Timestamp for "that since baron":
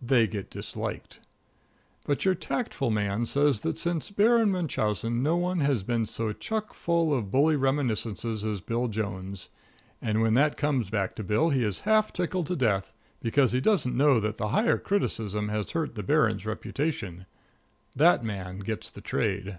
3.60-4.50